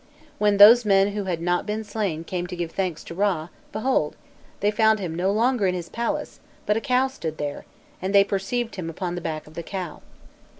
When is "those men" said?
0.57-1.09